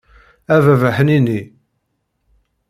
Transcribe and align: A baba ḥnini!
A 0.55 0.57
baba 0.65 0.89
ḥnini! 0.97 1.41